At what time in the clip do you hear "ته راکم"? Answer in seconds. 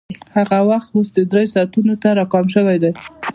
2.01-2.45